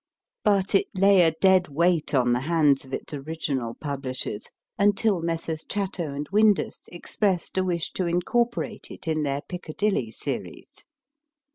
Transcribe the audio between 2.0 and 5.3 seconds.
on the hands of its original publishers, until